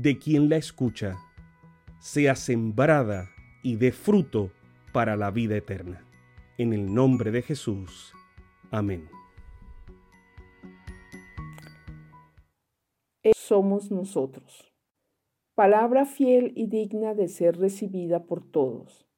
[0.00, 1.18] de quien la escucha,
[1.98, 3.30] sea sembrada
[3.64, 4.52] y dé fruto
[4.92, 6.06] para la vida eterna.
[6.56, 8.12] En el nombre de Jesús.
[8.70, 9.08] Amén.
[13.34, 14.72] Somos nosotros.
[15.56, 19.08] Palabra fiel y digna de ser recibida por todos.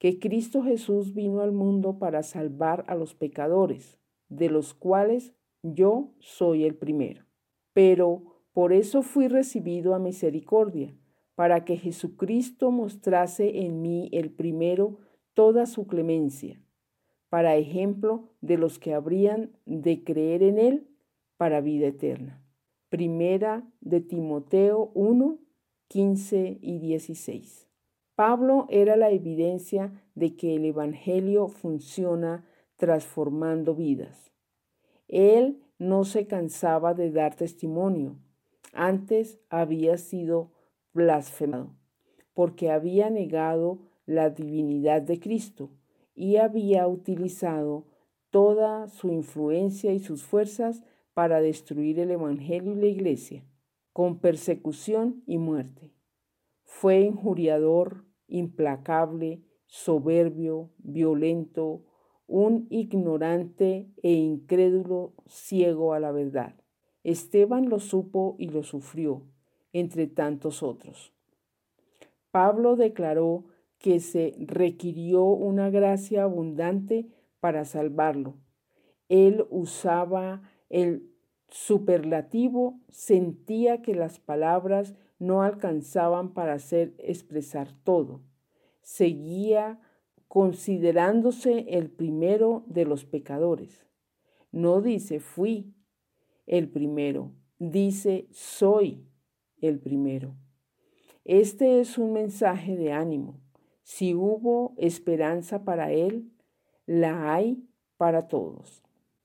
[0.00, 6.12] Que Cristo Jesús vino al mundo para salvar a los pecadores, de los cuales yo
[6.18, 7.24] soy el primero.
[7.72, 10.94] Pero por eso fui recibido a misericordia,
[11.34, 14.98] para que Jesucristo mostrase en mí el primero
[15.34, 16.60] toda su clemencia
[17.28, 20.88] para ejemplo de los que habrían de creer en Él
[21.36, 22.42] para vida eterna.
[22.88, 25.38] Primera de Timoteo 1,
[25.88, 27.68] 15 y 16.
[28.14, 32.44] Pablo era la evidencia de que el Evangelio funciona
[32.76, 34.32] transformando vidas.
[35.06, 38.16] Él no se cansaba de dar testimonio.
[38.80, 40.52] Antes había sido
[40.92, 41.74] blasfemado
[42.32, 45.72] porque había negado la divinidad de Cristo
[46.14, 47.88] y había utilizado
[48.30, 53.44] toda su influencia y sus fuerzas para destruir el Evangelio y la Iglesia,
[53.92, 55.92] con persecución y muerte.
[56.62, 61.82] Fue injuriador, implacable, soberbio, violento,
[62.28, 66.54] un ignorante e incrédulo ciego a la verdad.
[67.04, 69.22] Esteban lo supo y lo sufrió,
[69.72, 71.12] entre tantos otros.
[72.30, 73.44] Pablo declaró
[73.78, 77.08] que se requirió una gracia abundante
[77.40, 78.34] para salvarlo.
[79.08, 81.10] Él usaba el
[81.48, 88.20] superlativo, sentía que las palabras no alcanzaban para hacer expresar todo.
[88.82, 89.80] Seguía
[90.28, 93.86] considerándose el primero de los pecadores.
[94.52, 95.74] No dice fui
[96.48, 99.06] el primero, dice soy
[99.60, 100.34] el primero.
[101.24, 103.40] Este es un mensaje de ánimo.
[103.84, 106.32] Si hubo esperanza para él,
[106.86, 107.62] la hay
[107.96, 108.82] para todos.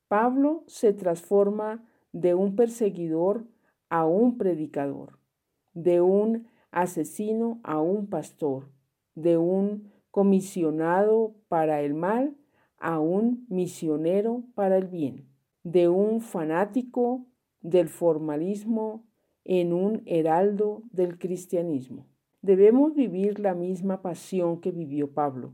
[0.08, 3.48] Pablo se transforma de un perseguidor
[3.90, 5.18] a un predicador,
[5.74, 8.70] de un asesino a un pastor,
[9.16, 12.36] de un comisionado para el mal
[12.78, 15.33] a un misionero para el bien,
[15.63, 17.25] de un fanático
[17.62, 19.06] del formalismo
[19.46, 22.07] en un heraldo del cristianismo.
[22.41, 25.53] Debemos vivir la misma pasión que vivió Pablo,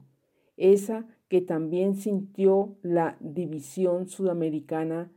[0.57, 5.11] esa que también sintió la División Sudamericana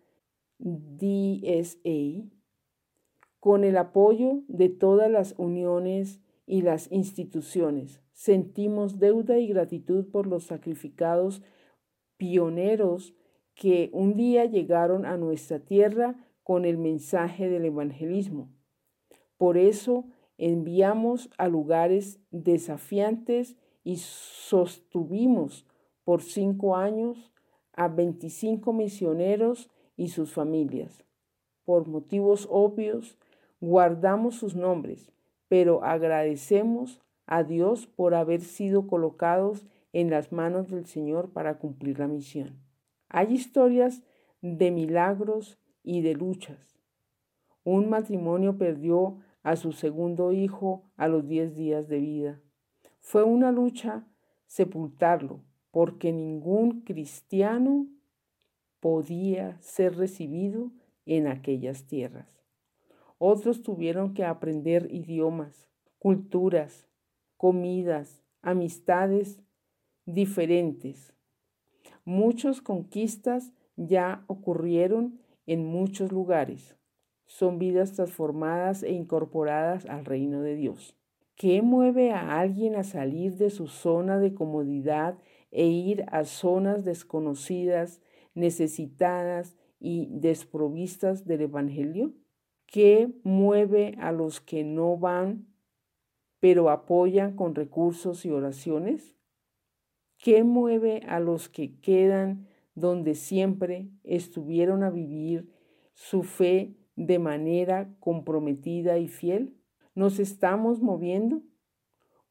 [0.58, 2.24] DSA,
[3.41, 8.00] con el apoyo de todas las uniones y las instituciones.
[8.12, 11.42] Sentimos deuda y gratitud por los sacrificados
[12.19, 13.14] pioneros
[13.55, 18.51] que un día llegaron a nuestra tierra con el mensaje del evangelismo.
[19.37, 20.07] Por eso
[20.39, 25.67] enviamos a lugares desafiantes y sostuvimos
[26.05, 27.33] por cinco años
[27.75, 31.05] a 25 misioneros y sus familias.
[31.65, 33.19] Por motivos obvios,
[33.61, 35.13] guardamos sus nombres,
[35.49, 41.98] pero agradecemos a Dios por haber sido colocados en las manos del Señor para cumplir
[41.98, 42.59] la misión.
[43.14, 44.03] Hay historias
[44.41, 46.80] de milagros y de luchas.
[47.62, 52.41] Un matrimonio perdió a su segundo hijo a los diez días de vida.
[53.00, 54.06] Fue una lucha
[54.47, 57.86] sepultarlo, porque ningún cristiano
[58.80, 60.72] podía ser recibido
[61.04, 62.42] en aquellas tierras.
[63.18, 65.68] Otros tuvieron que aprender idiomas,
[65.98, 66.88] culturas,
[67.36, 69.42] comidas, amistades
[70.06, 71.12] diferentes.
[72.04, 76.77] Muchas conquistas ya ocurrieron en muchos lugares
[77.33, 80.99] son vidas transformadas e incorporadas al reino de Dios.
[81.34, 85.16] ¿Qué mueve a alguien a salir de su zona de comodidad
[85.51, 88.03] e ir a zonas desconocidas,
[88.34, 92.13] necesitadas y desprovistas del Evangelio?
[92.66, 95.47] ¿Qué mueve a los que no van,
[96.39, 99.16] pero apoyan con recursos y oraciones?
[100.22, 102.47] ¿Qué mueve a los que quedan
[102.77, 105.51] donde siempre estuvieron a vivir
[105.95, 109.57] su fe de manera comprometida y fiel?
[109.97, 111.42] ¿Nos estamos moviendo?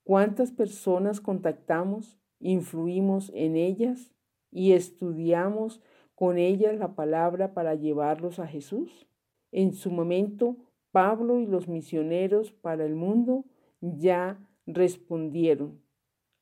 [0.06, 4.14] ¿Cuántas personas contactamos, influimos en ellas
[4.52, 5.82] y estudiamos
[6.16, 9.06] con ellas la palabra para llevarlos a Jesús?
[9.52, 10.56] En su momento,
[10.94, 13.44] Pablo y los misioneros para el mundo
[13.82, 15.91] ya respondieron.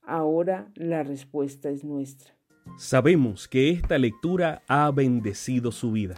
[0.03, 2.33] Ahora la respuesta es nuestra.
[2.77, 6.15] Sabemos que esta lectura ha bendecido su vida.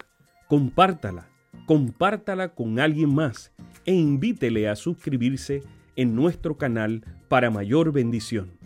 [0.47, 1.29] Compártala,
[1.65, 3.53] compártala con alguien más
[3.85, 5.63] e invítele a suscribirse
[5.95, 8.60] en nuestro canal para mayor bendición.